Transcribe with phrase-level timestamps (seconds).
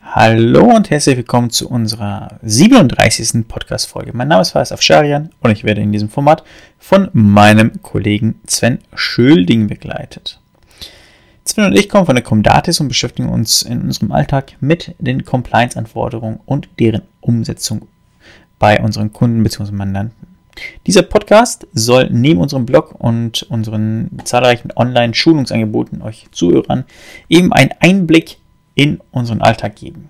[0.00, 3.48] Hallo und herzlich willkommen zu unserer 37.
[3.48, 4.12] Podcast-Folge.
[4.14, 6.44] Mein Name ist Faris Afsharian und ich werde in diesem Format
[6.78, 10.40] von meinem Kollegen Sven Schölding begleitet.
[11.44, 15.24] Sven und ich kommen von der Comdatis und beschäftigen uns in unserem Alltag mit den
[15.24, 17.88] Compliance-Anforderungen und deren Umsetzung
[18.60, 19.72] bei unseren Kunden bzw.
[19.72, 20.28] Mandanten.
[20.86, 26.84] Dieser Podcast soll neben unserem Blog und unseren zahlreichen Online-Schulungsangeboten euch Zuhörern
[27.28, 28.37] eben einen Einblick
[28.78, 30.08] in unseren Alltag geben.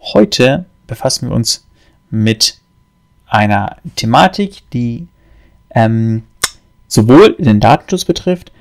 [0.00, 1.66] Heute befassen wir uns
[2.08, 2.56] mit
[3.26, 5.06] einer Thematik, die
[5.74, 6.22] ähm,
[6.88, 8.52] sowohl den Datenschutz betrifft,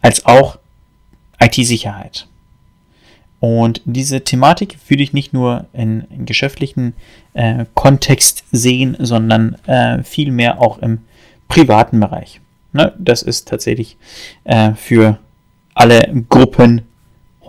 [0.00, 0.58] als auch
[1.38, 2.26] IT-Sicherheit.
[3.38, 6.94] Und diese Thematik würde ich nicht nur in, in geschäftlichen
[7.34, 11.00] äh, Kontext sehen, sondern äh, vielmehr auch im
[11.48, 12.40] privaten Bereich.
[12.72, 12.94] Ne?
[12.98, 13.98] Das ist tatsächlich
[14.44, 15.18] äh, für
[15.74, 16.86] alle Gruppen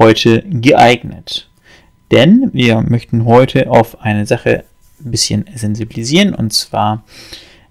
[0.01, 1.47] heute geeignet.
[2.09, 4.65] Denn wir möchten heute auf eine Sache
[4.99, 7.03] ein bisschen sensibilisieren und zwar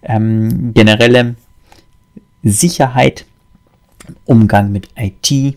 [0.02, 1.34] ähm, generelle
[2.42, 3.26] Sicherheit
[4.08, 5.56] im Umgang mit IT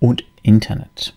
[0.00, 1.14] und Internet.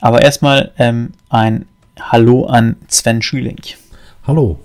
[0.00, 1.66] Aber erstmal ähm, ein
[1.98, 3.60] Hallo an Sven Schüling.
[4.26, 4.58] Hallo.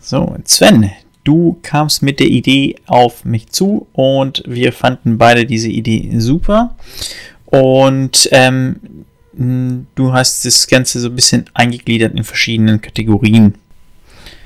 [0.00, 0.90] So, Sven,
[1.28, 6.74] du kamst mit der Idee auf mich zu und wir fanden beide diese Idee super.
[7.44, 9.04] Und ähm,
[9.34, 13.56] du hast das Ganze so ein bisschen eingegliedert in verschiedenen Kategorien.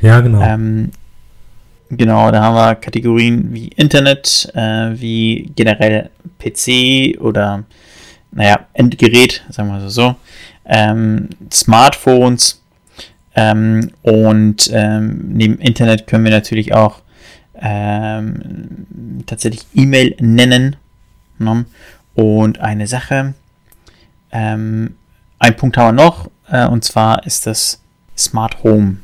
[0.01, 0.43] Ja, genau.
[0.43, 0.91] Ähm,
[1.89, 7.63] genau, da haben wir Kategorien wie Internet, äh, wie generell PC oder,
[8.33, 10.17] naja, Endgerät, sagen wir so,
[10.67, 12.62] ähm, Smartphones,
[13.35, 17.01] ähm, und ähm, neben Internet können wir natürlich auch
[17.55, 18.87] ähm,
[19.27, 20.77] tatsächlich E-Mail nennen.
[21.39, 21.65] Ne?
[22.15, 23.35] Und eine Sache,
[24.33, 24.97] ähm,
[25.39, 27.81] ein Punkt haben wir noch, äh, und zwar ist das
[28.17, 28.99] Smart Home.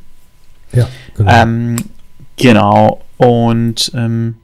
[0.73, 1.33] Ja, genau.
[1.33, 1.77] Ähm,
[2.37, 3.05] genau.
[3.17, 4.37] Und ähm,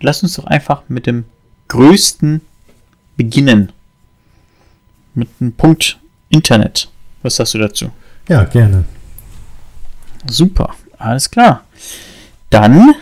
[0.00, 1.24] lass uns doch einfach mit dem
[1.68, 2.40] größten
[3.16, 3.72] beginnen.
[5.14, 5.98] Mit dem Punkt
[6.28, 6.90] Internet.
[7.22, 7.90] Was sagst du dazu?
[8.28, 8.84] Ja, gerne.
[10.28, 11.64] Super, alles klar.
[12.50, 12.94] Dann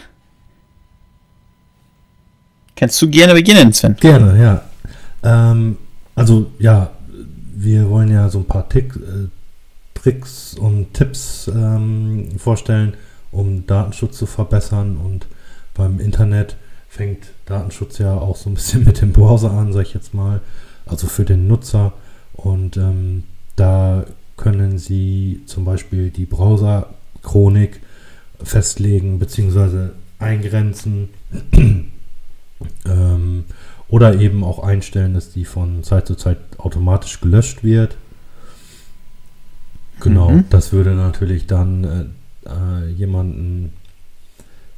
[2.76, 3.96] kannst du gerne beginnen, Sven.
[3.96, 4.62] Gerne, ja.
[5.22, 5.78] Ähm,
[6.14, 6.90] also ja,
[7.54, 9.28] wir wollen ja so ein paar Tick, äh,
[9.94, 12.94] Tricks und Tipps ähm, vorstellen,
[13.32, 14.98] um Datenschutz zu verbessern.
[14.98, 15.26] Und
[15.72, 16.56] beim Internet
[16.88, 20.41] fängt Datenschutz ja auch so ein bisschen mit dem Browser an, sag ich jetzt mal.
[20.84, 21.92] Also für den Nutzer.
[22.34, 23.24] Und ähm,
[23.56, 24.04] da
[24.37, 27.81] können Sie zum Beispiel die Browser-Chronik
[28.43, 29.91] festlegen bzw.
[30.19, 31.11] eingrenzen
[32.87, 33.45] ähm,
[33.89, 37.97] oder eben auch einstellen, dass die von Zeit zu Zeit automatisch gelöscht wird.
[40.00, 40.45] Genau, mhm.
[40.51, 43.72] das würde natürlich dann äh, äh, jemanden,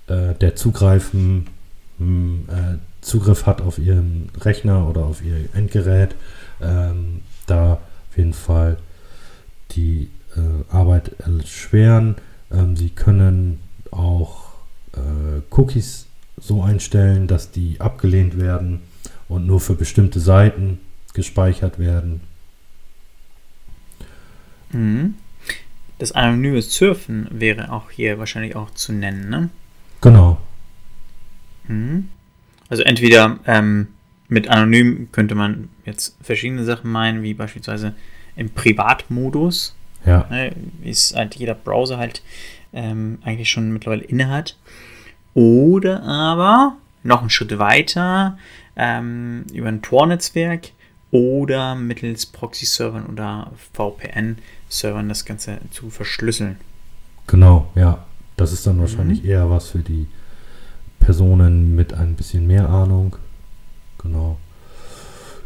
[0.07, 1.47] äh, der zugreifen,
[1.99, 6.15] hm, äh, Zugriff hat auf ihren Rechner oder auf ihr Endgerät,
[6.61, 8.79] ähm, da auf jeden Fall
[9.73, 12.17] die äh, Arbeit erschweren.
[12.51, 13.61] Ähm, sie können
[13.91, 14.53] auch
[14.95, 16.07] äh, Cookies
[16.39, 18.81] so einstellen, dass die abgelehnt werden
[19.29, 20.81] und nur für bestimmte Seiten
[21.15, 22.21] gespeichert werden.
[24.71, 25.15] Mhm.
[25.99, 29.49] Das anonyme Surfen wäre auch hier wahrscheinlich auch zu nennen, ne?
[30.03, 30.39] Genau.
[31.69, 32.09] Mhm.
[32.69, 33.89] Also entweder ähm,
[34.29, 37.95] mit anonym könnte man jetzt verschiedene Sachen meinen, wie beispielsweise
[38.37, 39.75] im Privatmodus.
[40.05, 40.27] Ja.
[40.31, 42.23] Ne, wie es halt jeder Browser halt
[42.73, 44.57] ähm, eigentlich schon mittlerweile inne hat.
[45.35, 48.39] Oder aber noch einen Schritt weiter
[48.77, 50.71] ähm, über ein Tor-Netzwerk
[51.11, 56.57] oder mittels Proxy-Servern oder VPN-Servern das Ganze zu verschlüsseln.
[57.27, 58.05] Genau, ja.
[58.37, 59.31] Das ist dann wahrscheinlich mhm.
[59.31, 60.07] eher was für die
[61.01, 63.17] Personen mit ein bisschen mehr Ahnung.
[63.99, 64.39] Genau.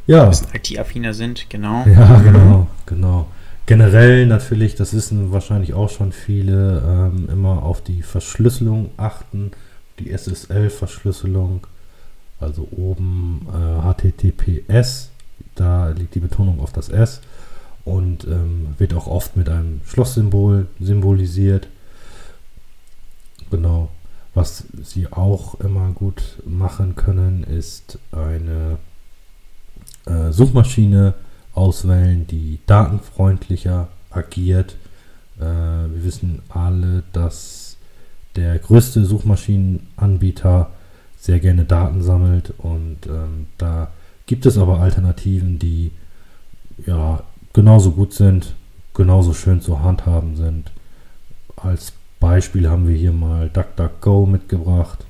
[0.06, 0.24] Ja.
[0.24, 1.84] Ein bisschen IT-affiner sind, genau.
[1.86, 3.28] Ja, genau, genau.
[3.64, 9.52] Generell natürlich, das wissen wahrscheinlich auch schon viele, ähm, immer auf die Verschlüsselung achten,
[9.98, 11.66] die SSL-Verschlüsselung,
[12.40, 15.10] also oben äh, HTTPS,
[15.54, 17.20] da liegt die Betonung auf das S
[17.84, 21.68] und ähm, wird auch oft mit einem Schlosssymbol symbolisiert.
[23.50, 23.90] Genau.
[24.34, 28.78] Was sie auch immer gut machen können, ist eine
[30.06, 31.14] äh, Suchmaschine
[31.60, 34.76] auswählen, die datenfreundlicher agiert.
[35.38, 37.76] Äh, wir wissen alle, dass
[38.36, 40.70] der größte Suchmaschinenanbieter
[41.18, 43.90] sehr gerne Daten sammelt und ähm, da
[44.26, 45.90] gibt es aber Alternativen, die
[46.86, 47.22] ja,
[47.52, 48.54] genauso gut sind,
[48.94, 50.70] genauso schön zu handhaben sind.
[51.56, 55.04] Als Beispiel haben wir hier mal DuckDuckGo mitgebracht.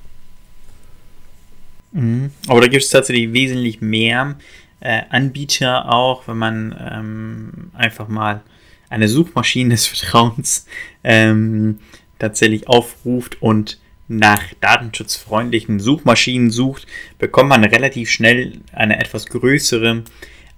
[1.91, 2.31] Mhm.
[2.47, 4.35] Aber da gibt es tatsächlich wesentlich mehr
[4.81, 8.41] äh, Anbieter auch, wenn man ähm, einfach mal
[8.89, 10.65] eine Suchmaschine des Vertrauens
[11.03, 11.79] ähm,
[12.19, 16.85] tatsächlich aufruft und nach datenschutzfreundlichen Suchmaschinen sucht,
[17.17, 20.03] bekommt man relativ schnell eine etwas größere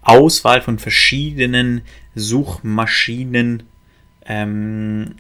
[0.02, 1.82] Auswahl von verschiedenen
[2.16, 3.64] Suchmaschinen
[4.26, 5.16] ähm,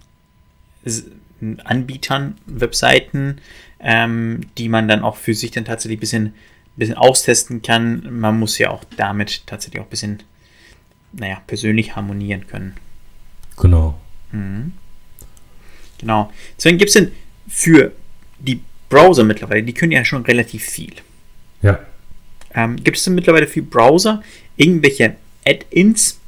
[1.64, 3.40] Anbietern, Webseiten,
[3.80, 6.34] ähm, die man dann auch für sich dann tatsächlich ein bisschen,
[6.78, 8.20] bisschen austesten kann.
[8.20, 10.24] Man muss ja auch damit tatsächlich auch ein bisschen,
[11.12, 12.75] naja, persönlich harmonieren können.
[13.58, 14.00] Genau.
[14.31, 14.74] Mhm.
[16.00, 16.31] Genau.
[16.58, 17.12] Deswegen gibt es denn
[17.48, 17.92] für
[18.40, 20.94] die Browser mittlerweile, die können ja schon relativ viel.
[21.62, 21.80] Ja.
[22.54, 24.22] Ähm, gibt es denn mittlerweile für Browser
[24.58, 25.16] irgendwelche
[25.46, 26.19] Add-ins,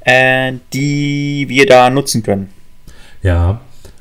[0.00, 2.50] äh, die wir da nutzen können?
[3.22, 3.60] Ja,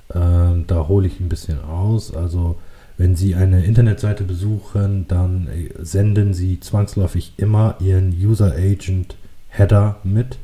[0.09, 2.13] äh, da hole ich ein bisschen aus.
[2.13, 2.59] Also
[3.03, 9.17] wenn Sie eine Internetseite besuchen, dann äh, senden Sie zwangsläufig immer Ihren User Agent
[9.49, 10.37] Header mit.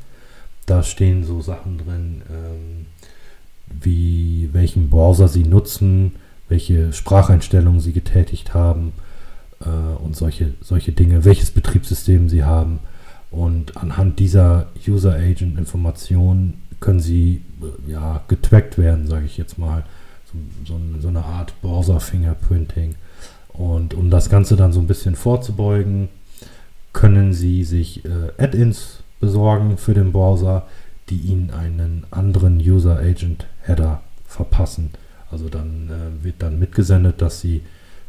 [0.66, 2.86] Da stehen so Sachen drin, ähm,
[3.82, 6.16] wie welchen Browser Sie nutzen,
[6.50, 8.92] welche Spracheinstellungen Sie getätigt haben
[9.62, 12.80] äh, und solche, solche Dinge, welches Betriebssystem Sie haben.
[13.32, 19.58] Und anhand dieser User Agent Informationen können Sie äh, ja getrackt werden, sage ich jetzt
[19.58, 19.86] mal
[20.66, 22.96] so, so, eine Art Browser-Fingerprinting.
[23.54, 26.10] Und um das Ganze dann so ein bisschen vorzubeugen,
[26.94, 30.68] können Sie sich äh, Add-ins besorgen für den Browser,
[31.10, 34.92] die Ihnen einen anderen User Agent Header verpassen.
[35.32, 37.64] Also dann äh, wird dann mitgesendet, dass Sie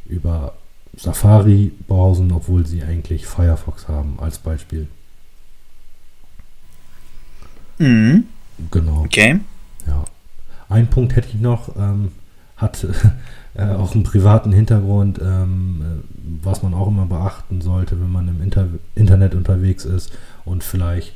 [0.06, 0.55] über
[0.96, 4.88] Safari browsen, obwohl Sie eigentlich Firefox haben, als Beispiel.
[7.78, 8.25] Mhm.
[8.70, 9.05] Genau.
[9.05, 9.40] Okay.
[9.87, 10.05] Ja.
[10.70, 12.12] Ein Punkt hätte ich noch, ähm,
[12.56, 12.87] hat
[13.55, 18.28] äh, auch einen privaten Hintergrund, ähm, äh, was man auch immer beachten sollte, wenn man
[18.28, 20.12] im Inter Internet unterwegs ist
[20.44, 21.12] und vielleicht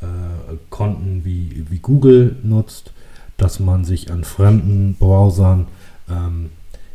[0.00, 2.92] äh, Konten wie, wie Google nutzt,
[3.36, 5.66] dass man sich an fremden Browsern
[6.08, 6.50] ähm,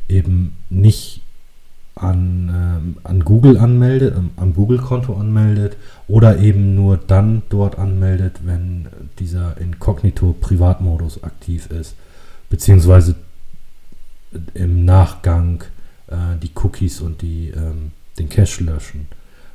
[0.07, 1.21] eben nicht
[1.95, 5.77] an, ähm, an Google anmeldet, ähm, am Google-Konto anmeldet
[6.19, 8.89] oder eben nur dann dort anmeldet, wenn
[9.19, 11.95] dieser Inkognito-Privatmodus aktiv ist,
[12.49, 13.15] beziehungsweise
[14.53, 15.63] im Nachgang
[16.07, 19.07] äh, die Cookies und die, ähm, den Cache löschen.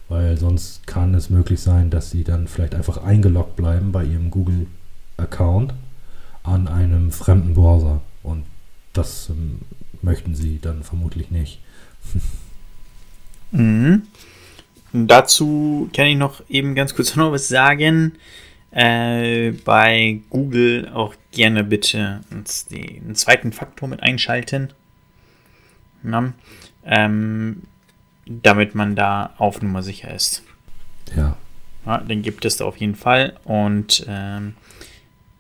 [0.08, 4.30] Weil sonst kann es möglich sein, dass sie dann vielleicht einfach eingeloggt bleiben bei ihrem
[4.30, 5.74] Google-Account
[6.44, 8.00] an einem fremden Browser.
[8.22, 8.46] Und
[8.94, 9.60] das ähm,
[10.00, 11.60] möchten sie dann vermutlich nicht.
[13.50, 14.02] Mhm.
[14.96, 18.12] Dazu kann ich noch eben ganz kurz noch was sagen.
[18.70, 22.20] Äh, bei Google auch gerne bitte
[22.70, 24.72] den zweiten Faktor mit einschalten.
[26.04, 26.32] Ja,
[26.84, 27.62] ähm,
[28.24, 30.44] damit man da auf Nummer sicher ist.
[31.16, 31.36] Ja.
[31.86, 33.34] ja den gibt es da auf jeden Fall.
[33.42, 34.54] Und ähm,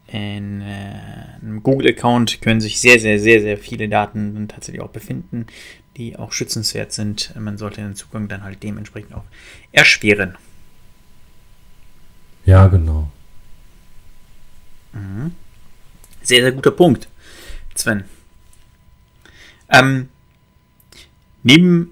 [0.08, 4.90] in äh, einem Google-Account können sich sehr, sehr, sehr, sehr viele Daten dann tatsächlich auch
[4.90, 5.46] befinden,
[5.96, 7.34] die auch schützenswert sind.
[7.38, 9.24] Man sollte den Zugang dann halt dementsprechend auch
[9.72, 10.36] erschweren.
[12.44, 13.10] Ja, genau.
[14.92, 15.32] Mhm.
[16.22, 17.08] Sehr, sehr guter Punkt,
[17.74, 18.04] Sven.
[19.68, 20.08] Ähm,
[21.42, 21.90] neben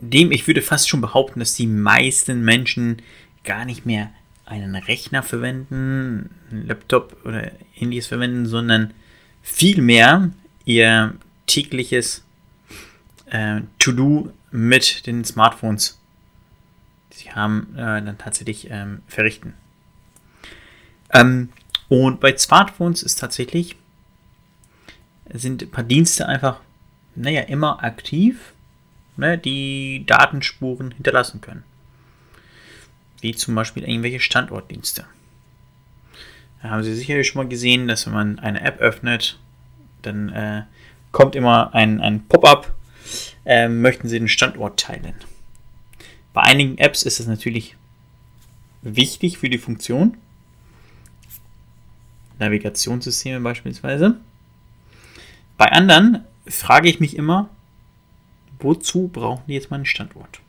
[0.00, 3.02] dem, ich würde fast schon behaupten, dass die meisten Menschen
[3.44, 4.10] gar nicht mehr
[4.46, 8.92] einen Rechner verwenden, einen Laptop oder ähnliches verwenden, sondern
[9.42, 10.30] vielmehr
[10.64, 11.14] ihr
[11.46, 12.24] tägliches
[13.26, 15.98] äh, To-Do mit den Smartphones,
[17.12, 19.54] die sie haben, äh, dann tatsächlich ähm, verrichten.
[21.12, 21.50] Ähm,
[21.88, 23.76] und bei Smartphones ist tatsächlich,
[25.32, 26.60] sind ein paar Dienste einfach,
[27.14, 28.52] naja, immer aktiv,
[29.16, 31.64] ne, die Datenspuren hinterlassen können.
[33.20, 35.06] Wie zum Beispiel irgendwelche Standortdienste.
[36.62, 39.38] Da haben Sie sicherlich schon mal gesehen, dass wenn man eine App öffnet,
[40.02, 40.62] dann äh,
[41.14, 42.74] kommt immer ein, ein Pop-up,
[43.46, 45.14] äh, möchten Sie den Standort teilen.
[46.34, 47.76] Bei einigen Apps ist es natürlich
[48.82, 50.16] wichtig für die Funktion.
[52.40, 54.16] Navigationssysteme beispielsweise.
[55.56, 57.48] Bei anderen frage ich mich immer,
[58.58, 60.40] wozu brauchen die jetzt mal einen Standort?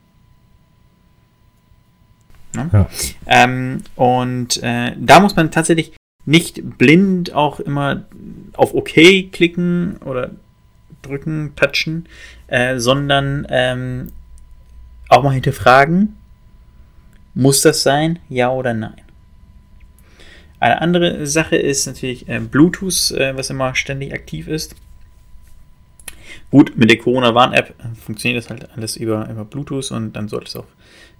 [2.54, 2.68] Ne?
[2.72, 2.90] Ja.
[3.26, 5.92] Ähm, und äh, da muss man tatsächlich
[6.24, 8.06] nicht blind auch immer
[8.54, 10.32] auf OK klicken oder
[11.06, 12.08] drücken, touchen,
[12.48, 14.08] äh, sondern ähm,
[15.08, 16.16] auch mal hinterfragen,
[17.34, 18.18] Muss das sein?
[18.28, 19.00] Ja oder nein?
[20.58, 24.74] Eine andere Sache ist natürlich äh, Bluetooth, äh, was immer ständig aktiv ist.
[26.50, 30.56] Gut, mit der Corona-Warn-App funktioniert das halt alles über, über Bluetooth und dann sollte es
[30.56, 30.66] auch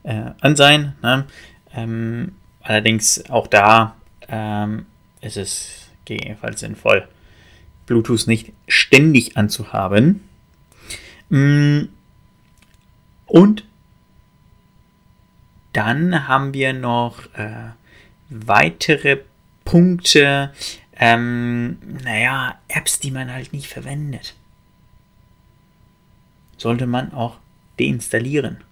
[0.04, 0.94] äh, an sein.
[1.02, 1.26] Ne?
[1.74, 3.96] Ähm, allerdings auch da
[4.28, 4.86] ähm,
[5.20, 7.06] ist es gegebenenfalls sinnvoll,
[7.86, 10.22] Bluetooth nicht ständig anzuhaben.
[11.28, 11.84] Mm,
[13.26, 13.64] und
[15.72, 17.70] dann haben wir noch äh,
[18.30, 19.18] weitere
[19.64, 20.52] Punkte,
[20.98, 24.34] ähm, naja, Apps, die man halt nicht verwendet.
[26.56, 27.36] Sollte man auch
[27.78, 28.62] deinstallieren.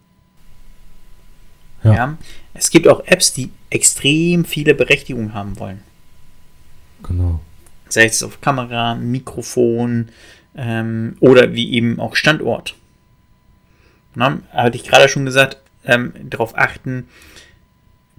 [1.82, 1.94] Ja.
[1.94, 2.18] ja.
[2.54, 5.82] Es gibt auch Apps, die extrem viele Berechtigungen haben wollen.
[7.02, 7.40] Genau.
[7.94, 10.08] Sei es auf Kamera, Mikrofon
[10.56, 12.74] ähm, oder wie eben auch Standort.
[14.16, 17.08] Na, hatte ich gerade schon gesagt, ähm, darauf achten,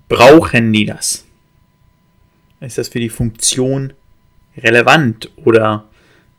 [0.08, 1.26] brauchen die das?
[2.62, 3.92] Ist das für die Funktion
[4.56, 5.84] relevant oder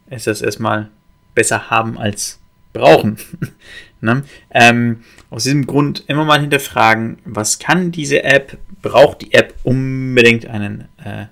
[0.08, 0.88] ist das erstmal
[1.34, 2.38] besser haben als
[2.72, 3.18] brauchen?
[4.00, 4.24] ne?
[4.50, 8.56] ähm, aus diesem Grund immer mal hinterfragen, was kann diese App?
[8.80, 11.26] Braucht die App unbedingt einen äh,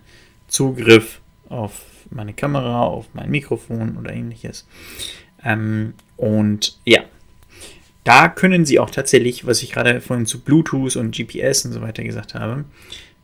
[0.49, 4.67] Zugriff auf meine Kamera, auf mein Mikrofon oder ähnliches?
[5.45, 7.03] Ähm, und ja,
[8.05, 11.81] da können Sie auch tatsächlich, was ich gerade vorhin zu Bluetooth und GPS und so
[11.81, 12.65] weiter gesagt habe,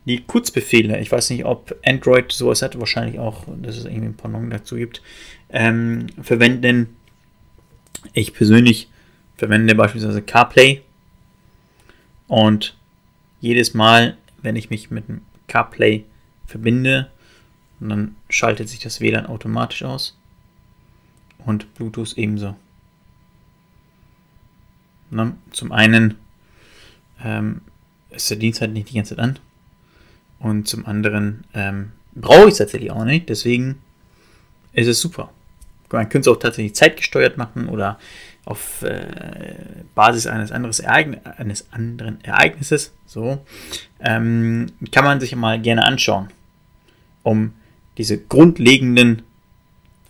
[0.05, 4.17] die Kurzbefehle, ich weiß nicht, ob Android sowas hat, wahrscheinlich auch, dass es irgendwie ein
[4.17, 5.01] Pendant dazu gibt,
[5.51, 6.95] ähm, verwenden.
[8.13, 8.89] Ich persönlich
[9.37, 10.81] verwende beispielsweise CarPlay
[12.27, 12.75] und
[13.41, 16.05] jedes Mal, wenn ich mich mit dem CarPlay
[16.47, 17.11] verbinde,
[17.89, 20.17] dann schaltet sich das WLAN automatisch aus
[21.45, 22.55] und Bluetooth ebenso.
[25.09, 26.15] Na, zum einen
[27.23, 27.61] ähm,
[28.11, 29.39] ist der Dienst halt nicht die ganze Zeit an.
[30.39, 33.29] Und zum anderen ähm, brauche ich es tatsächlich auch nicht.
[33.29, 33.79] Deswegen
[34.73, 35.31] ist es super.
[35.91, 37.99] Man könnte es auch tatsächlich zeitgesteuert machen oder
[38.45, 42.93] auf äh, Basis eines, eines anderen Ereignisses.
[43.05, 43.45] So
[43.99, 46.29] ähm, kann man sich mal gerne anschauen,
[47.23, 47.53] um
[47.97, 49.23] diese grundlegenden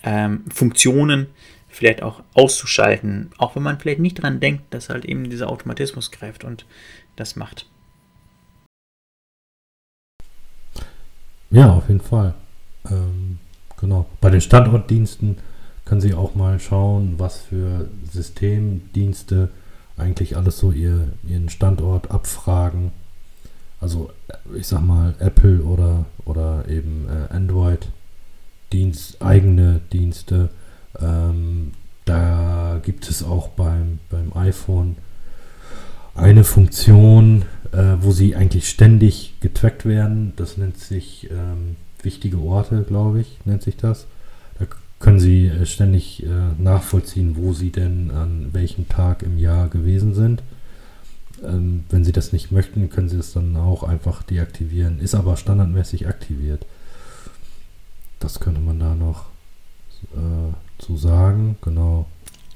[0.04, 1.28] ähm, Funktionen
[1.70, 6.12] vielleicht auch auszuschalten, auch wenn man vielleicht nicht dran denkt, dass halt eben dieser Automatismus
[6.12, 6.66] greift und
[7.16, 7.66] das macht.
[11.50, 12.34] Ja, auf jeden Fall.
[12.90, 13.40] Ähm,
[13.80, 14.06] genau.
[14.22, 15.38] Bei den Standortdiensten
[15.86, 19.50] können Sie auch mal schauen, was für Systemdienste
[19.98, 22.92] eigentlich alles so ihr, ihren Standort abfragen.
[23.82, 24.12] Also
[24.56, 27.90] ich sag mal Apple oder, oder eben äh, Android
[28.72, 30.50] Dienst, eigene Dienste
[31.00, 31.72] ähm,
[32.06, 34.98] da gibt es auch beim, beim iPhone
[36.16, 40.34] eine Funktion, äh, wo sie eigentlich ständig getrackt werden.
[40.36, 44.08] Das nennt sich ähm, wichtige Orte, glaube ich, nennt sich das.
[44.60, 44.66] Da
[45.00, 50.14] können Sie äh, ständig äh, nachvollziehen, wo Sie denn an welchem Tag im Jahr gewesen
[50.14, 50.44] sind.
[51.44, 55.00] Ähm, wenn Sie das nicht möchten, können Sie das dann auch einfach deaktivieren.
[55.00, 56.66] Ist aber standardmäßig aktiviert.
[58.20, 59.26] Das könnte man da noch
[60.14, 62.08] äh, zu sagen, genau.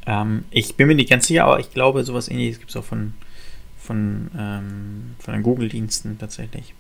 [0.06, 2.84] Ähm, ich bin mir nicht ganz sicher, aber ich glaube, sowas ähnliches gibt es auch
[2.84, 3.14] von,
[3.78, 6.74] von, ähm, von den Google-Diensten tatsächlich.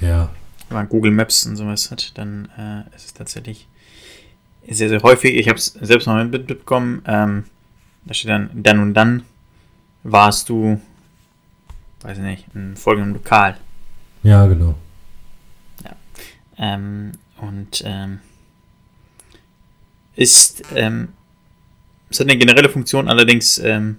[0.00, 0.30] Ja.
[0.68, 3.66] Wenn man Google Maps und sowas hat, dann äh, ist es tatsächlich
[4.68, 5.34] sehr, sehr häufig.
[5.34, 7.02] Ich habe es selbst noch mitbekommen.
[7.06, 7.44] Ähm,
[8.04, 9.24] da steht dann, dann und dann
[10.04, 10.80] warst du,
[12.02, 13.56] weiß ich nicht, in folgendem Lokal.
[14.22, 14.74] Ja, genau.
[15.84, 15.96] Ja.
[16.58, 18.20] Ähm, und ähm,
[20.16, 21.08] ist, ähm,
[22.10, 23.96] es hat eine generelle Funktion, allerdings ähm,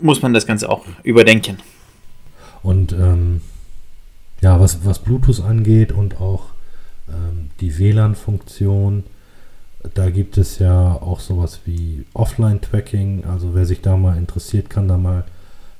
[0.00, 1.58] muss man das Ganze auch überdenken.
[2.62, 3.40] Und ähm,
[4.40, 6.50] ja, was, was Bluetooth angeht und auch
[7.08, 9.04] ähm, die WLAN-Funktion,
[9.94, 13.24] da gibt es ja auch sowas wie Offline-Tracking.
[13.24, 15.24] Also wer sich da mal interessiert, kann da mal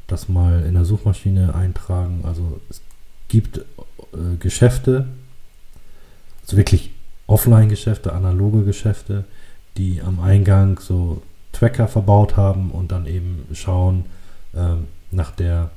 [0.07, 2.25] das mal in der Suchmaschine eintragen.
[2.25, 2.81] Also es
[3.29, 3.63] gibt äh,
[4.39, 5.07] Geschäfte,
[6.43, 6.91] also wirklich
[7.27, 9.25] Offline-Geschäfte, analoge Geschäfte,
[9.77, 11.23] die am Eingang so
[11.53, 14.05] Tracker verbaut haben und dann eben schauen
[14.55, 15.71] ähm, nach der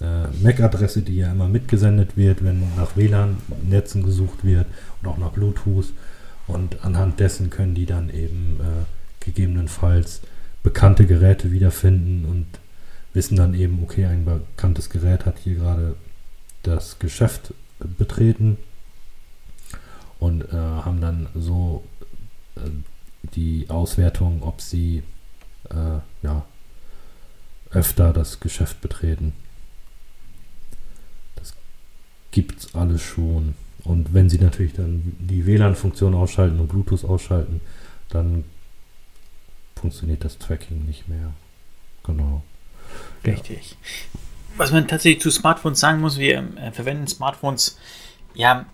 [0.00, 4.66] äh, MAC-Adresse, die ja immer mitgesendet wird, wenn nach WLAN-Netzen gesucht wird
[5.00, 5.92] und auch nach Bluetooth.
[6.46, 10.20] Und anhand dessen können die dann eben äh, gegebenenfalls
[10.62, 12.46] bekannte Geräte wiederfinden und
[13.12, 15.96] wissen dann eben, okay, ein bekanntes Gerät hat hier gerade
[16.62, 18.58] das Geschäft betreten
[20.18, 21.84] und äh, haben dann so
[22.56, 22.60] äh,
[23.34, 25.02] die Auswertung, ob sie
[25.70, 26.44] äh, ja,
[27.70, 29.32] öfter das Geschäft betreten.
[32.30, 33.54] gibt es alles schon.
[33.84, 37.60] Und wenn sie natürlich dann die WLAN-Funktion ausschalten und Bluetooth ausschalten,
[38.08, 38.44] dann
[39.74, 41.32] funktioniert das Tracking nicht mehr.
[42.04, 42.42] Genau.
[43.24, 43.70] Richtig.
[43.70, 43.76] Ja.
[44.56, 47.78] Was man tatsächlich zu Smartphones sagen muss, wir äh, verwenden Smartphones
[48.34, 48.66] ja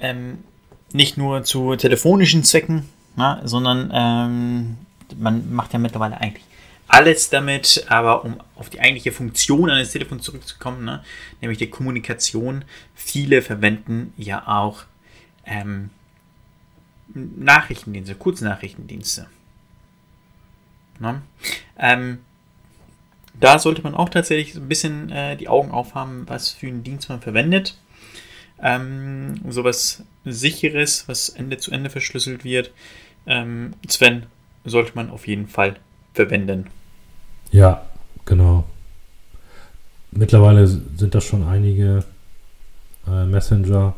[0.00, 0.44] ähm,
[0.92, 4.76] nicht nur zu telefonischen Zwecken, na, sondern ähm,
[5.18, 6.44] man macht ja mittlerweile eigentlich
[6.88, 11.04] alles damit, aber um auf die eigentliche Funktion eines Telefons zurückzukommen, ne,
[11.40, 14.84] nämlich die Kommunikation, viele verwenden ja auch
[15.44, 15.90] ähm,
[17.14, 19.26] Nachrichtendienste, Kurznachrichtendienste.
[20.98, 21.22] Ne?
[21.78, 22.18] Ähm,
[23.40, 27.08] da sollte man auch tatsächlich ein bisschen äh, die Augen aufhaben, was für einen Dienst
[27.08, 27.76] man verwendet.
[28.62, 32.70] Ähm, sowas sicheres, was Ende zu Ende verschlüsselt wird.
[33.26, 34.26] Ähm, Sven
[34.64, 35.76] sollte man auf jeden Fall
[36.12, 36.66] verwenden.
[37.50, 37.86] Ja,
[38.26, 38.64] genau.
[40.10, 42.04] Mittlerweile sind das schon einige
[43.06, 43.94] äh, Messenger.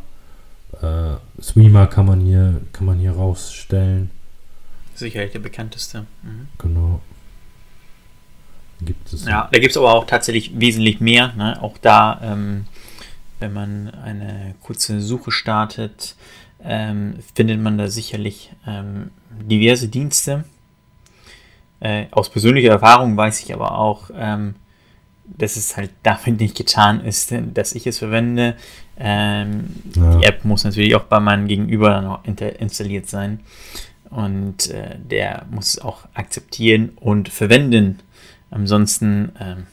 [0.80, 4.10] Äh, Streamer kann man hier, kann man hier rausstellen.
[4.94, 6.06] Sicherlich der bekannteste.
[6.22, 6.48] Mhm.
[6.58, 7.00] Genau.
[8.84, 9.24] Gibt es.
[9.26, 11.32] Ja, da gibt es aber auch tatsächlich wesentlich mehr.
[11.34, 11.62] Ne?
[11.62, 12.66] Auch da, ähm,
[13.40, 16.16] wenn man eine kurze Suche startet,
[16.64, 20.44] ähm, findet man da sicherlich ähm, diverse Dienste.
[21.80, 24.54] Äh, aus persönlicher Erfahrung weiß ich aber auch, ähm,
[25.24, 28.56] dass es halt damit nicht getan ist, dass ich es verwende.
[28.98, 30.16] Ähm, ja.
[30.16, 33.40] Die App muss natürlich auch bei meinem Gegenüber dann auch installiert sein.
[34.10, 37.98] Und äh, der muss es auch akzeptieren und verwenden.
[38.52, 39.66] Ansonsten ähm,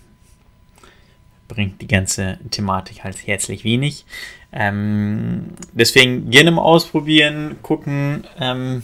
[1.48, 4.06] bringt die ganze Thematik halt herzlich wenig.
[4.52, 8.26] Ähm, deswegen gerne mal ausprobieren, gucken.
[8.40, 8.84] Ähm,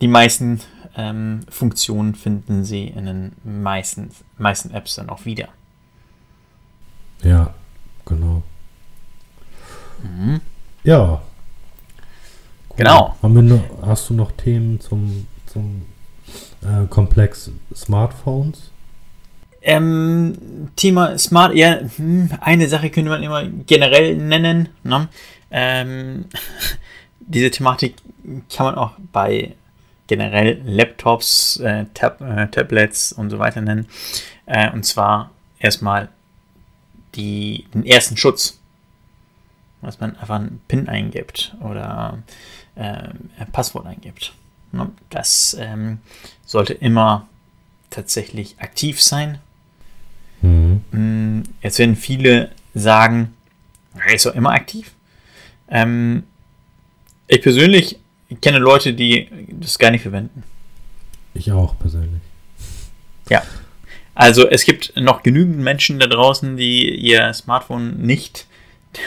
[0.00, 0.60] die meisten
[0.96, 5.48] ähm, Funktionen finden Sie in den meisten, meisten Apps dann auch wieder.
[7.22, 7.54] Ja,
[8.06, 8.42] genau.
[10.02, 10.40] Mhm.
[10.84, 11.22] Ja.
[12.70, 12.76] Cool.
[12.78, 13.16] Genau.
[13.22, 15.86] Noch, hast du noch Themen zum, zum
[16.66, 18.70] äh, Komplex Smartphones?
[19.62, 24.68] Ähm, Thema Smart, ja, hm, eine Sache könnte man immer generell nennen.
[24.84, 25.08] Ne?
[25.50, 26.26] Ähm,
[27.20, 27.96] diese Thematik
[28.54, 29.54] kann man auch bei
[30.06, 33.88] generell Laptops, äh, Tab, äh, Tablets und so weiter nennen.
[34.46, 36.08] Äh, und zwar erstmal
[37.14, 38.60] die, den ersten Schutz,
[39.82, 42.18] dass man einfach einen PIN eingibt oder
[42.76, 44.32] äh, ein Passwort eingibt.
[44.76, 44.90] Ne?
[45.10, 45.98] Das ähm,
[46.44, 47.28] sollte immer
[47.90, 49.38] tatsächlich aktiv sein.
[50.42, 50.82] Mhm.
[50.90, 53.34] Mm, jetzt werden viele sagen,
[54.12, 54.92] ist doch immer aktiv.
[55.68, 56.24] Ähm,
[57.26, 60.42] ich persönlich ich kenne Leute, die das gar nicht verwenden.
[61.34, 62.22] Ich auch persönlich.
[63.28, 63.42] Ja.
[64.14, 68.46] Also es gibt noch genügend Menschen da draußen, die ihr Smartphone nicht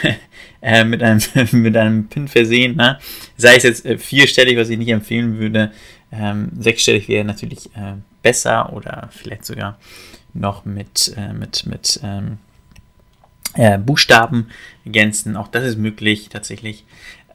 [0.62, 1.20] äh, mit, einem,
[1.52, 2.76] mit einem PIN versehen.
[2.76, 2.98] Ne?
[3.36, 5.72] Sei es jetzt äh, vierstellig, was ich nicht empfehlen würde.
[6.12, 9.78] Ähm, sechsstellig wäre natürlich äh, besser oder vielleicht sogar
[10.34, 12.38] noch mit, äh, mit, mit ähm,
[13.54, 14.48] äh, Buchstaben
[14.84, 15.36] ergänzen.
[15.36, 16.84] Auch das ist möglich tatsächlich.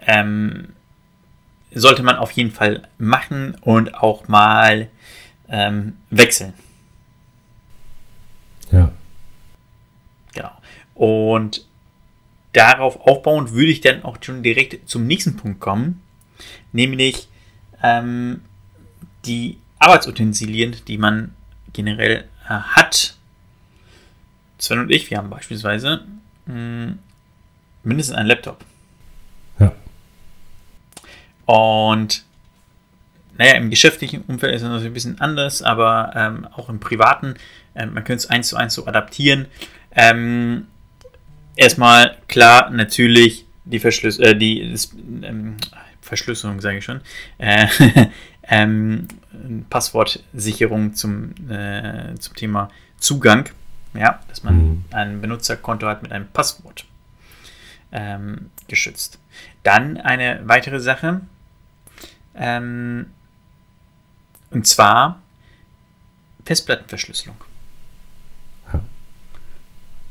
[0.06, 0.70] Ähm,
[1.74, 4.88] sollte man auf jeden Fall machen und auch mal
[5.50, 6.54] ähm, wechseln.
[8.72, 8.92] Ja.
[10.34, 10.52] Genau.
[10.94, 11.66] Und
[12.56, 16.02] darauf aufbauend würde ich dann auch schon direkt zum nächsten Punkt kommen,
[16.72, 17.28] nämlich
[17.84, 18.42] ähm,
[19.26, 21.34] die Arbeitsutensilien, die man
[21.74, 23.16] generell äh, hat.
[24.58, 26.06] Sven und ich, wir haben beispielsweise
[26.46, 27.00] mh, hm,
[27.84, 28.64] mindestens einen Laptop.
[31.46, 32.24] Und
[33.38, 37.36] naja, im geschäftlichen Umfeld ist es natürlich ein bisschen anders, aber ähm, auch im privaten,
[37.76, 39.48] ähm, man könnte es eins zu eins so adaptieren.
[39.92, 40.68] Ähm,
[41.56, 45.58] erstmal klar, natürlich die, Verschlüs äh, die das, ähm,
[46.02, 47.02] Verschlüsselung, sage ich schon,
[47.40, 47.68] äh,
[48.44, 49.08] ähm,
[49.70, 53.50] Passwortsicherung zum, äh, zum Thema Zugang,
[53.94, 54.86] ja, dass man mhm.
[54.92, 56.86] ein Benutzerkonto hat mit einem Passwort
[57.92, 59.20] ähm, geschützt.
[59.64, 61.22] Dann eine weitere Sache,
[62.36, 63.08] ähm,
[64.52, 65.22] und zwar
[66.46, 67.38] Festplattenverschlüsselung.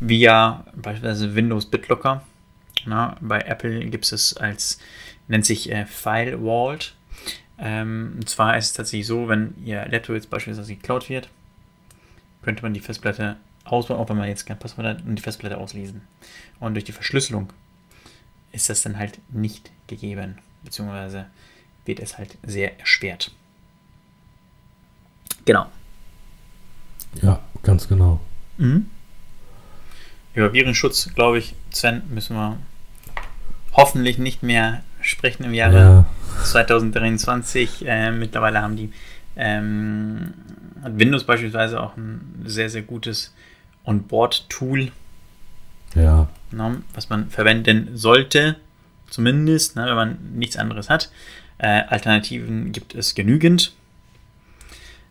[0.01, 2.23] Via beispielsweise Windows BitLocker.
[2.87, 4.79] Na, bei Apple gibt es als,
[5.29, 6.95] nennt sich äh, File Vault.
[7.59, 11.29] Ähm, und zwar ist es tatsächlich so, wenn Ihr Laptop jetzt beispielsweise geklaut wird,
[12.43, 15.57] könnte man die Festplatte ausbauen, auch wenn man jetzt kein Passwort hat, und die Festplatte
[15.57, 16.03] auslesen.
[16.61, 17.53] Und durch die Verschlüsselung
[18.53, 21.27] ist das dann halt nicht gegeben, beziehungsweise
[21.85, 23.31] wird es halt sehr erschwert.
[25.45, 25.67] Genau.
[27.23, 28.21] Ja, ganz genau.
[28.59, 28.91] Mhm.
[30.35, 32.59] Über Virenschutz, glaube ich, Sven, müssen wir
[33.73, 36.05] hoffentlich nicht mehr sprechen im Jahre ja.
[36.45, 37.87] 2023.
[37.87, 38.93] Äh, mittlerweile haben die
[39.37, 40.35] ähm,
[40.83, 43.33] hat Windows beispielsweise auch ein sehr, sehr gutes
[43.85, 44.93] Onboard-Tool.
[45.95, 46.29] Ja.
[46.51, 48.57] Ne, was man verwenden sollte,
[49.09, 51.11] zumindest, ne, wenn man nichts anderes hat.
[51.59, 53.73] Äh, Alternativen gibt es genügend.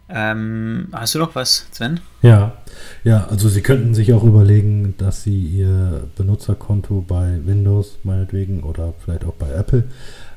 [0.09, 1.99] Ähm, hast du noch was, Sven?
[2.21, 2.57] Ja,
[3.03, 8.93] ja, also Sie könnten sich auch überlegen, dass Sie Ihr Benutzerkonto bei Windows meinetwegen oder
[9.03, 9.85] vielleicht auch bei Apple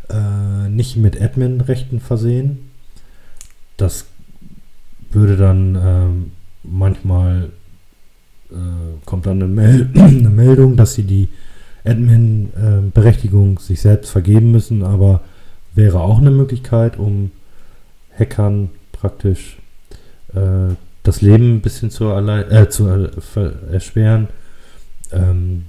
[0.08, 2.70] äh, nicht mit Admin-Rechten versehen.
[3.76, 4.06] Das
[5.10, 7.50] würde dann ähm, manchmal
[8.50, 11.28] äh, kommt dann eine, Mel eine, Meldung, dass Sie die
[11.84, 15.22] Admin-Berechtigung sich selbst vergeben müssen, aber
[15.74, 17.30] wäre auch eine Möglichkeit, um
[18.18, 19.58] Hackern praktisch
[20.34, 22.88] äh, das Leben ein bisschen zu, äh, zu
[23.70, 24.28] erschweren.
[25.12, 25.66] Ähm,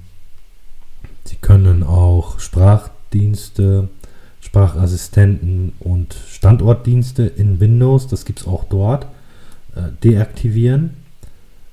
[1.25, 3.89] sie können auch Sprachdienste,
[4.41, 9.05] Sprachassistenten und Standortdienste in Windows, das gibt es auch dort,
[9.75, 10.91] äh, deaktivieren.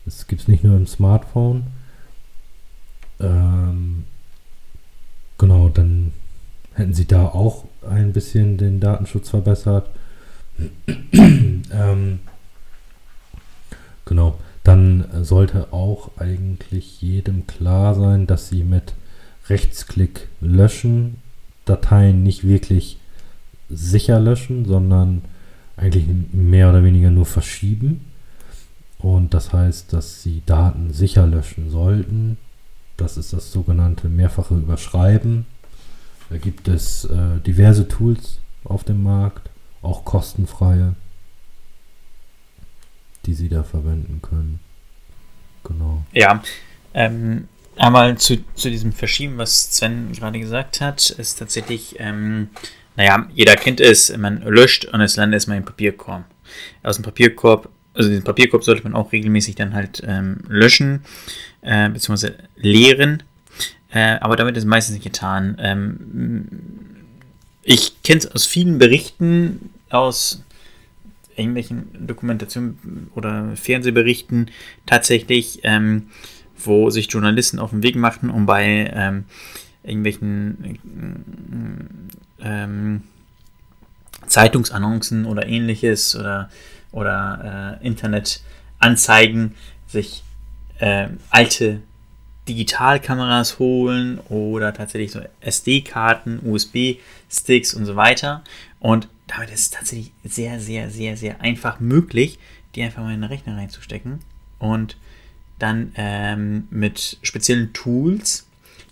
[0.04, 1.64] Das gibt es nicht nur im Smartphone.
[3.20, 4.04] Ähm,
[5.38, 6.12] genau, dann
[6.74, 9.88] hätten sie da auch ein bisschen den Datenschutz verbessert.
[11.12, 12.20] ähm,
[14.04, 18.94] genau, dann sollte auch eigentlich jedem klar sein, dass sie mit
[19.48, 21.18] Rechtsklick löschen
[21.64, 22.98] Dateien nicht wirklich
[23.70, 25.22] sicher löschen, sondern
[25.76, 28.02] eigentlich mehr oder weniger nur verschieben.
[28.98, 32.38] Und das heißt, dass sie Daten sicher löschen sollten.
[32.96, 35.46] Das ist das sogenannte mehrfache Überschreiben.
[36.30, 39.50] Da gibt es äh, diverse Tools auf dem Markt,
[39.84, 40.94] auch kostenfreie,
[43.26, 44.60] die Sie da verwenden können.
[45.64, 46.04] Genau.
[46.12, 46.42] Ja,
[46.92, 52.48] ähm, einmal zu, zu diesem Verschieben, was Sven gerade gesagt hat, ist tatsächlich, ähm,
[52.96, 56.24] naja, jeder kennt es, man löscht und es landet erstmal im Papierkorb.
[56.82, 61.04] Aus dem Papierkorb, also den Papierkorb sollte man auch regelmäßig dann halt ähm, löschen,
[61.62, 63.22] äh, beziehungsweise leeren.
[63.90, 65.56] Äh, aber damit ist meistens nicht getan.
[65.60, 66.48] Ähm,
[67.62, 70.42] ich kenne es aus vielen Berichten, aus
[71.36, 74.50] irgendwelchen Dokumentationen oder Fernsehberichten
[74.86, 76.08] tatsächlich, ähm,
[76.56, 79.24] wo sich Journalisten auf den Weg machten, um bei ähm,
[79.82, 80.78] irgendwelchen
[82.40, 83.02] ähm,
[84.26, 86.48] Zeitungsannoncen oder ähnliches oder,
[86.92, 89.54] oder äh, Internetanzeigen
[89.86, 90.22] sich
[90.78, 91.80] äh, alte
[92.48, 98.42] Digitalkameras holen oder tatsächlich so SD-Karten, USB-Sticks und so weiter.
[98.80, 102.38] Und damit ist es tatsächlich sehr, sehr, sehr, sehr einfach möglich,
[102.74, 104.20] die einfach mal in den Rechner reinzustecken
[104.58, 104.96] und
[105.58, 108.46] dann ähm, mit speziellen Tools,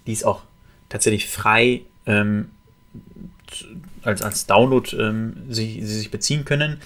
[0.06, 0.42] die es auch
[0.88, 2.50] tatsächlich frei ähm,
[4.02, 6.80] als, als Download ähm, sie, sie sich beziehen können,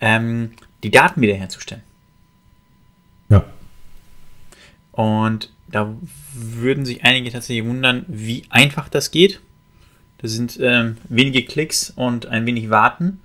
[0.00, 1.82] ähm, die Daten wiederherzustellen.
[3.28, 3.44] Ja.
[4.92, 5.94] Und da
[6.32, 9.40] würden sich einige tatsächlich wundern, wie einfach das geht.
[10.20, 13.20] Das sind ähm, wenige Klicks und ein wenig Warten.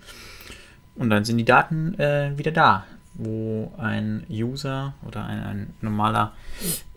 [0.95, 6.33] Und dann sind die Daten äh, wieder da, wo ein User oder ein, ein normaler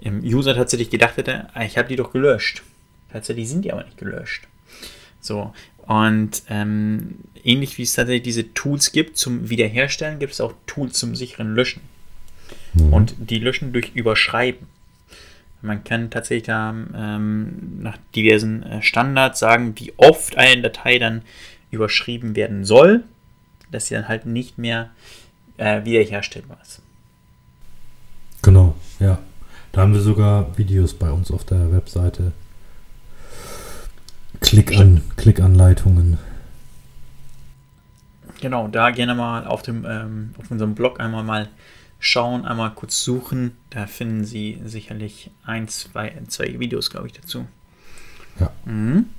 [0.03, 2.63] ähm, User tatsächlich gedacht hätte, ah, ich habe die doch gelöscht.
[3.11, 4.47] Tatsächlich sind die aber nicht gelöscht.
[5.21, 5.55] So,
[5.87, 10.99] und ähm, ähnlich wie es tatsächlich diese Tools gibt zum Wiederherstellen, gibt es auch Tools
[10.99, 11.83] zum sicheren Löschen.
[12.75, 12.93] Mhm.
[12.93, 14.67] Und die löschen durch Überschreiben.
[15.63, 21.23] Man kann tatsächlich da ähm, nach diversen äh, Standards sagen, wie oft eine Datei dann
[21.71, 23.05] überschrieben werden soll,
[23.71, 24.91] dass sie dann halt nicht mehr
[25.57, 26.81] äh, wiederherstellbar ist.
[28.43, 29.19] Genau, ja.
[29.73, 32.33] Da haben wir sogar Videos bei uns auf der Webseite.
[34.41, 36.19] Klick an, Klickanleitungen.
[38.41, 41.49] Genau, da gerne mal auf dem ähm, auf unserem Blog einmal mal
[41.99, 43.57] schauen, einmal kurz suchen.
[43.71, 47.47] Da finden Sie sicherlich ein, zwei, zwei Videos, glaube ich, dazu.
[48.39, 48.53] Ja.
[48.65, 49.11] Mhm.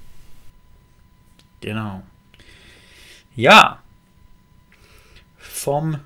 [1.62, 2.04] Genau.
[3.36, 3.82] Ja.
[5.38, 6.00] Vom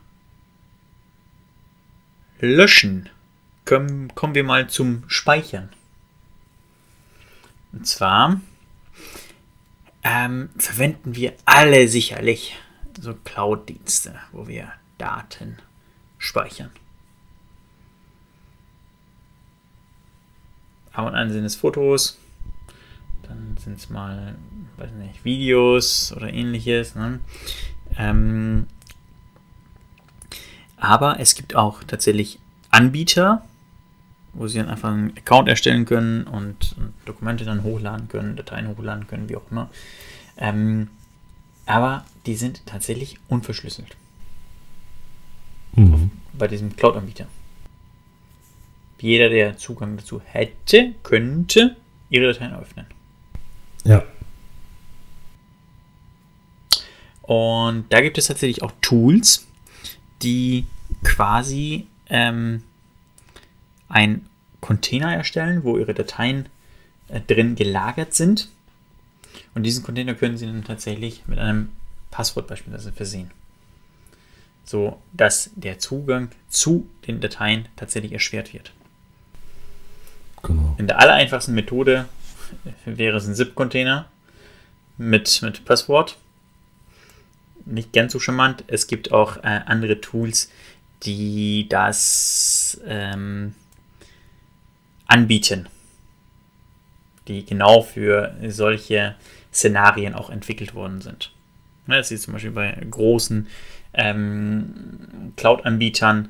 [2.40, 3.10] Löschen
[3.66, 5.70] kommen, kommen wir mal zum Speichern.
[7.72, 8.42] Und zwar
[10.04, 12.58] ähm, verwenden wir alle sicherlich
[13.00, 15.58] so Cloud-Dienste, wo wir Daten
[16.22, 16.70] speichern.
[20.94, 22.18] Ab und an sind es Fotos,
[23.24, 24.36] dann sind es mal,
[24.78, 26.96] weiß nicht, Videos oder ähnliches.
[26.96, 27.20] Ne?
[27.98, 28.68] Ähm,
[30.78, 33.44] aber es gibt auch tatsächlich Anbieter,
[34.34, 38.68] wo sie dann einfach einen Account erstellen können und, und Dokumente dann hochladen können, Dateien
[38.68, 39.70] hochladen können, wie auch immer.
[40.38, 40.90] Ähm,
[41.66, 43.96] aber die sind tatsächlich unverschlüsselt.
[45.76, 46.12] Mhm.
[46.34, 47.28] Bei diesem Cloud-Anbieter.
[49.00, 51.76] Jeder, der Zugang dazu hätte, könnte
[52.10, 52.86] ihre Dateien öffnen.
[53.84, 54.04] Ja.
[57.24, 59.48] Und da gibt es tatsächlich auch Tools,
[60.22, 60.68] die
[61.04, 62.64] quasi ähm,
[63.90, 64.28] ein
[64.60, 66.48] Container erstellen, wo ihre Dateien
[67.08, 68.50] äh, drin gelagert sind.
[69.56, 71.70] Und diesen Container können Sie dann tatsächlich mit einem
[72.12, 73.32] Passwort beispielsweise versehen.
[74.72, 78.72] So dass der Zugang zu den Dateien tatsächlich erschwert wird.
[80.44, 80.76] Genau.
[80.78, 82.08] In der allereinfachsten Methode
[82.86, 84.08] wäre es ein ZIP-Container
[84.98, 86.16] mit, mit Passwort.
[87.66, 88.64] Nicht ganz so charmant.
[88.68, 90.50] Es gibt auch äh, andere Tools,
[91.04, 93.56] die das ähm,
[95.06, 95.68] anbieten,
[97.28, 99.16] die genau für solche
[99.54, 101.34] Szenarien auch entwickelt worden sind.
[101.88, 103.48] Das ist zum Beispiel bei großen
[103.94, 106.30] ähm, Cloud-Anbietern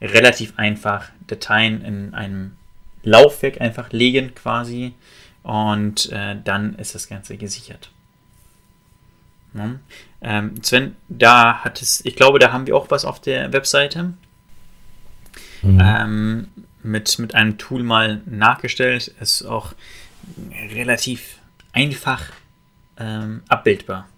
[0.00, 2.56] relativ einfach Dateien in einem
[3.02, 4.94] Laufwerk einfach legen quasi
[5.42, 7.90] und äh, dann ist das Ganze gesichert.
[9.54, 9.76] Ja.
[10.20, 14.12] Ähm, Sven, da hat es, ich glaube, da haben wir auch was auf der Webseite.
[15.62, 15.80] Mhm.
[15.82, 16.48] Ähm,
[16.82, 19.08] mit, mit einem Tool mal nachgestellt.
[19.20, 19.72] Ist auch
[20.74, 21.38] relativ
[21.72, 22.24] einfach
[22.98, 24.08] ähm, abbildbar.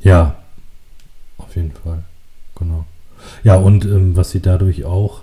[0.00, 0.36] Ja,
[1.56, 2.02] jeden Fall.
[2.54, 2.84] Genau.
[3.42, 5.22] Ja, und ähm, was sie dadurch auch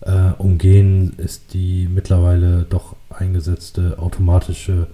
[0.00, 4.88] äh, umgehen, ist die mittlerweile doch eingesetzte automatische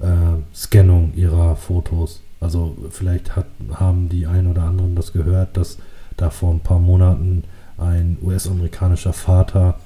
[0.00, 2.20] äh, Scannung ihrer Fotos.
[2.40, 5.78] Also vielleicht hat, haben die ein oder anderen das gehört, dass
[6.16, 7.44] da vor ein paar Monaten
[7.78, 9.78] ein US-amerikanischer Vater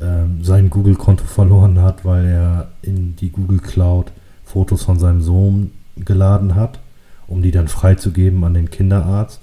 [0.00, 4.12] ähm, sein Google-Konto verloren hat, weil er in die Google Cloud
[4.44, 6.80] Fotos von seinem Sohn geladen hat,
[7.28, 9.40] um die dann freizugeben an den Kinderarzt.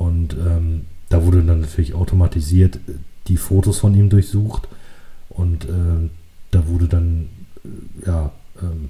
[0.00, 2.78] Und ähm, da wurde dann natürlich automatisiert
[3.26, 4.66] die Fotos von ihm durchsucht
[5.28, 6.08] und äh,
[6.50, 7.28] da wurde dann
[7.64, 8.32] äh, ja
[8.62, 8.88] ähm,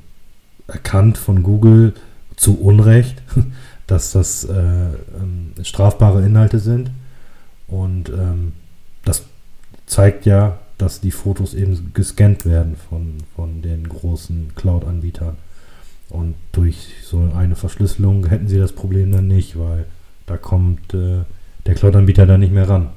[0.69, 1.95] erkannt von Google
[2.37, 3.21] zu Unrecht,
[3.89, 6.93] dass das äh, ähm, strafbare Inhalte sind
[7.67, 8.53] und ähm,
[9.05, 9.25] das
[9.87, 15.37] zeigt ja, dass die Fotos eben gescannt werden von, von den großen Cloud-Anbietern.
[16.09, 19.87] Und durch so eine Verschlüsselung hätten sie das Problem dann nicht, weil
[20.31, 21.25] da kommt äh,
[21.67, 22.91] der Cloud-Anbieter dann nicht mehr ran.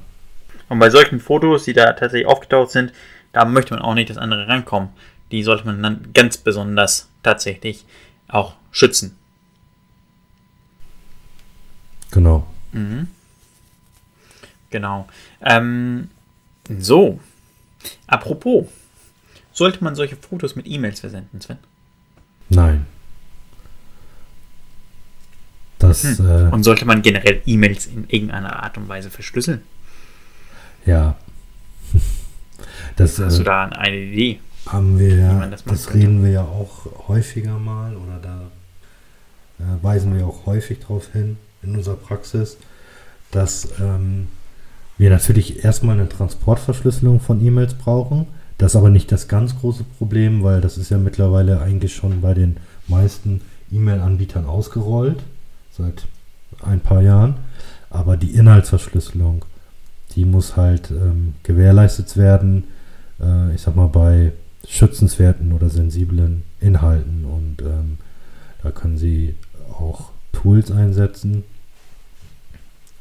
[0.68, 2.92] Und bei solchen Fotos, die da tatsächlich aufgetaucht sind,
[3.32, 4.90] da möchte man auch nicht, dass andere rankommen.
[5.32, 7.84] Die sollte man dann ganz besonders tatsächlich
[8.28, 9.16] auch schützen.
[12.12, 12.46] Genau.
[12.70, 13.08] Mhm.
[14.70, 15.08] Genau.
[15.40, 16.10] Ähm,
[16.68, 17.18] so.
[18.06, 18.66] Apropos,
[19.52, 21.58] sollte man solche Fotos mit E-Mails versenden, Sven?
[22.48, 22.86] Nein.
[26.02, 26.26] Das, hm.
[26.26, 29.62] äh, und sollte man generell E-Mails in irgendeiner Art und Weise verschlüsseln?
[30.86, 31.16] Ja.
[32.96, 34.40] Das, Hast äh, du da eine Idee?
[34.66, 38.50] Haben wir ja, das, das reden wir ja auch häufiger mal oder da
[39.58, 42.56] äh, weisen wir auch häufig darauf hin in unserer Praxis,
[43.30, 44.28] dass ähm,
[44.96, 48.26] wir natürlich erstmal eine Transportverschlüsselung von E-Mails brauchen.
[48.58, 52.20] Das ist aber nicht das ganz große Problem, weil das ist ja mittlerweile eigentlich schon
[52.20, 53.40] bei den meisten
[53.72, 55.22] E-Mail-Anbietern ausgerollt,
[55.76, 56.06] seit
[56.62, 57.36] ein paar Jahren.
[57.90, 59.44] Aber die Inhaltsverschlüsselung,
[60.12, 62.64] die muss halt ähm, gewährleistet werden,
[63.20, 64.32] äh, ich sag mal, bei
[64.66, 67.24] schützenswerten oder sensiblen Inhalten.
[67.24, 67.98] Und ähm,
[68.62, 69.34] da können Sie
[69.70, 71.44] auch Tools einsetzen,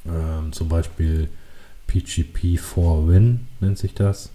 [0.05, 1.29] ähm, zum Beispiel
[1.87, 4.31] PGP4Win nennt sich das.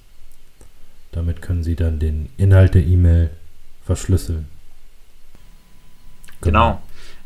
[1.13, 3.31] Damit können Sie dann den Inhalt der E-Mail
[3.85, 4.47] verschlüsseln.
[6.41, 6.81] Genau.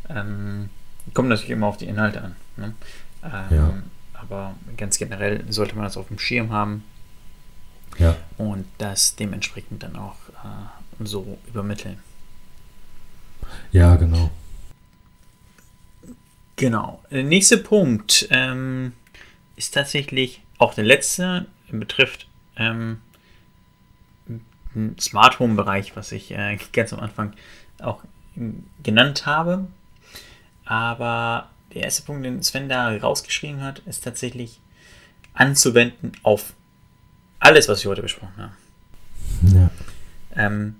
[0.07, 0.19] genau.
[0.21, 0.69] Ähm,
[1.13, 2.35] kommt natürlich immer auf die Inhalte an.
[2.57, 2.73] Ne?
[3.23, 3.73] Ähm, ja.
[4.13, 6.83] Aber ganz generell sollte man das auf dem Schirm haben.
[7.97, 8.15] Ja.
[8.37, 11.99] Und das dementsprechend dann auch äh, so übermitteln.
[13.71, 14.31] Ja, genau.
[16.55, 17.03] Genau.
[17.11, 18.27] Der nächste Punkt.
[18.31, 18.93] Ähm,
[19.55, 23.01] ist tatsächlich auch der letzte, betrifft ähm,
[24.99, 27.33] Smart Home Bereich, was ich äh, ganz am Anfang
[27.79, 28.03] auch
[28.81, 29.67] genannt habe.
[30.65, 34.59] Aber der erste Punkt, den Sven da rausgeschrieben hat, ist tatsächlich
[35.33, 36.53] anzuwenden auf
[37.39, 38.55] alles, was wir heute besprochen haben.
[39.53, 39.69] Ja.
[40.35, 40.75] Ähm,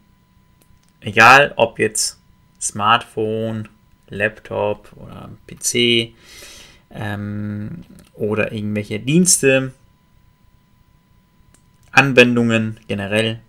[1.01, 2.19] egal ob jetzt
[2.61, 3.67] Smartphone,
[4.09, 6.13] Laptop oder PC,
[6.93, 9.73] ähm, oder irgendwelche Dienste.
[11.91, 13.39] Anwendungen generell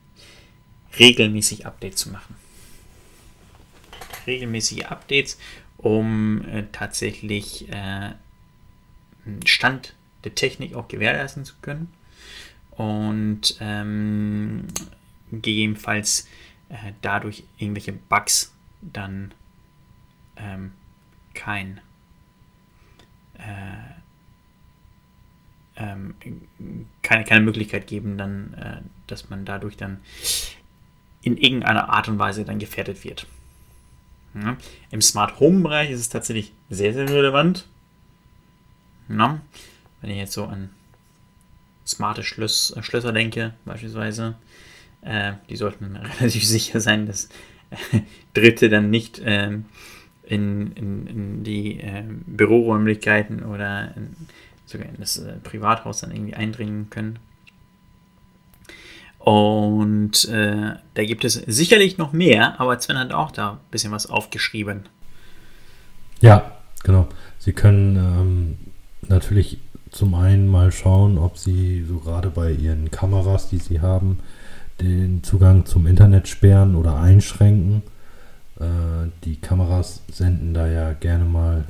[0.99, 2.37] regelmäßig Updates zu machen.
[4.27, 5.39] Regelmäßige Updates,
[5.79, 8.13] um äh, tatsächlich äh,
[9.45, 11.93] Stand der Technik auch gewährleisten zu können
[12.71, 14.67] und ähm,
[15.31, 16.29] gegebenenfalls
[16.69, 19.33] äh, dadurch irgendwelche Bugs dann
[20.37, 20.73] ähm,
[21.35, 21.81] kein
[23.39, 23.95] äh,
[25.77, 26.15] ähm,
[27.03, 30.01] keine, keine Möglichkeit geben, dann, äh, dass man dadurch dann
[31.23, 33.27] in irgendeiner Art und Weise dann gefährdet wird.
[34.35, 34.57] Ja.
[34.91, 37.67] Im Smart Home Bereich ist es tatsächlich sehr, sehr relevant.
[39.09, 39.41] Ja.
[40.01, 40.71] Wenn ich jetzt so an
[41.87, 44.35] smarte Schlös äh, Schlösser denke, beispielsweise,
[45.03, 47.29] äh, die sollten relativ sicher sein, dass
[47.71, 48.01] äh,
[48.33, 49.67] Dritte dann nicht ähm,
[50.25, 54.17] in, in, in, die äh, Büroräumlichkeiten oder in,
[54.67, 57.19] sogar in das äh, Privathaus dann irgendwie eindringen können.
[59.25, 63.91] Und äh, da gibt es sicherlich noch mehr, aber Sven hat auch da ein bisschen
[63.91, 64.83] was aufgeschrieben.
[66.21, 67.09] Ja, genau.
[67.39, 68.59] Sie können ähm,
[69.09, 69.61] natürlich
[69.91, 74.19] zum einen mal schauen, ob Sie so gerade bei Ihren Kameras, die Sie haben,
[74.83, 77.83] den Zugang zum Internet sperren oder einschränken.
[78.61, 81.65] Äh, die Kameras senden da ja gerne mal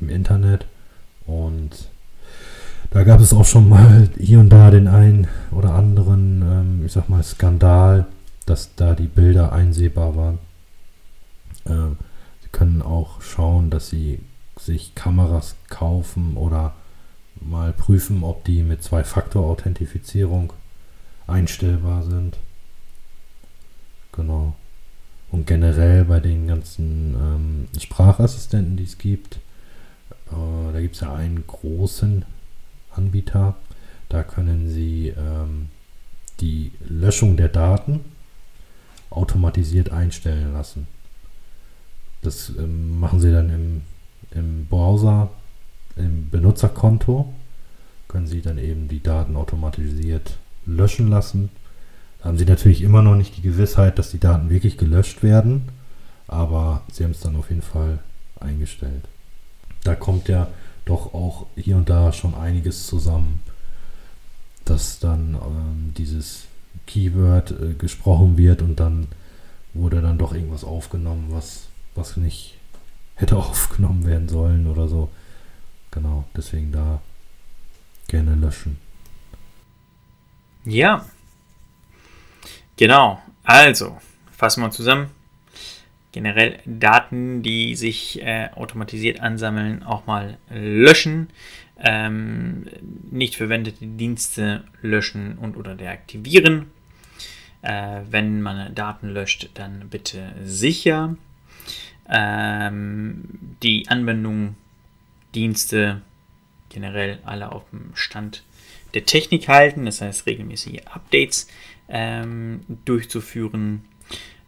[0.00, 0.64] im Internet
[1.26, 1.89] und
[2.90, 6.92] da gab es auch schon mal hier und da den einen oder anderen, ähm, ich
[6.92, 8.06] sag mal, Skandal,
[8.46, 10.38] dass da die Bilder einsehbar waren.
[11.66, 11.96] Ähm,
[12.42, 14.20] Sie können auch schauen, dass Sie
[14.58, 16.74] sich Kameras kaufen oder
[17.40, 20.52] mal prüfen, ob die mit Zwei-Faktor-Authentifizierung
[21.26, 22.38] einstellbar sind.
[24.12, 24.54] Genau.
[25.30, 29.36] Und generell bei den ganzen ähm, Sprachassistenten, die es gibt,
[30.30, 32.24] äh, da gibt es ja einen großen,
[32.94, 33.56] Anbieter.
[34.08, 35.68] Da können Sie ähm,
[36.40, 38.00] die Löschung der Daten
[39.10, 40.86] automatisiert einstellen lassen.
[42.22, 43.82] Das ähm, machen Sie dann im,
[44.32, 45.30] im Browser,
[45.96, 47.32] im Benutzerkonto.
[48.08, 51.50] Können Sie dann eben die Daten automatisiert löschen lassen.
[52.18, 55.68] Da haben Sie natürlich immer noch nicht die Gewissheit, dass die Daten wirklich gelöscht werden,
[56.28, 58.00] aber Sie haben es dann auf jeden Fall
[58.38, 59.04] eingestellt.
[59.84, 60.48] Da kommt ja
[60.84, 63.42] doch auch hier und da schon einiges zusammen,
[64.64, 66.46] dass dann ähm, dieses
[66.86, 69.08] Keyword äh, gesprochen wird und dann
[69.74, 72.58] wurde dann doch irgendwas aufgenommen, was, was nicht
[73.14, 75.10] hätte aufgenommen werden sollen oder so.
[75.90, 77.00] Genau, deswegen da
[78.08, 78.78] gerne löschen.
[80.64, 81.06] Ja.
[82.76, 83.20] Genau.
[83.42, 83.98] Also,
[84.36, 85.10] fassen wir zusammen
[86.12, 91.28] generell Daten, die sich äh, automatisiert ansammeln, auch mal löschen.
[91.78, 92.66] Ähm,
[93.10, 96.66] nicht verwendete Dienste löschen und oder deaktivieren.
[97.62, 101.16] Äh, wenn man Daten löscht, dann bitte sicher.
[102.08, 103.24] Ähm,
[103.62, 104.56] die Anwendung,
[105.34, 106.02] Dienste
[106.70, 108.42] generell alle auf dem Stand
[108.94, 111.46] der Technik halten, das heißt regelmäßige Updates
[111.88, 113.84] ähm, durchzuführen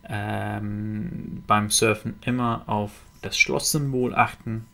[0.08, 4.66] ähm, beim Surfen immer auf das Schlosssymbol achten.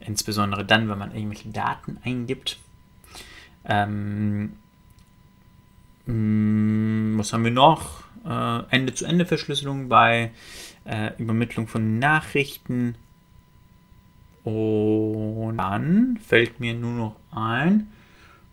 [0.00, 2.58] Insbesondere dann, wenn man irgendwelche Daten eingibt.
[3.64, 4.54] Ähm,
[6.06, 8.04] mm, was haben wir noch?
[8.24, 10.30] Äh, Ende-zu-Ende-Verschlüsselung bei
[10.84, 12.94] äh, Übermittlung von Nachrichten.
[14.44, 17.92] Und dann fällt mir nur noch ein,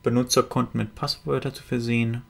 [0.03, 2.23] Benutzerkonten mit Passwörter zu versehen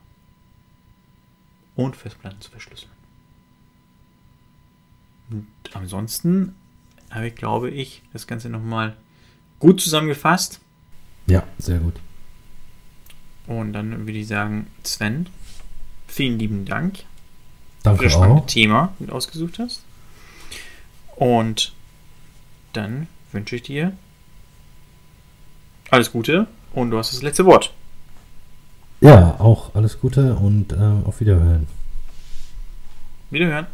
[1.75, 2.96] und Festplatten zu verschlüsseln.
[5.29, 6.55] Und ansonsten
[7.09, 8.95] habe ich, glaube ich, das Ganze nochmal
[9.59, 10.59] gut zusammengefasst.
[11.25, 11.95] Ja, sehr gut.
[13.47, 15.27] Und dann würde ich sagen, Sven,
[16.07, 16.99] vielen lieben Dank
[17.83, 18.47] Danke für das spannende auch.
[18.47, 19.83] Thema, das du ausgesucht hast.
[21.15, 21.73] Und
[22.73, 23.93] dann wünsche ich dir
[25.89, 27.73] alles Gute und du hast das letzte Wort.
[28.99, 30.75] Ja, auch alles Gute und äh,
[31.05, 31.67] auf Wiederhören.
[33.29, 33.67] Wiederhören.